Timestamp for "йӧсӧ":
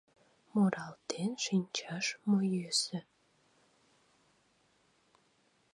2.53-2.99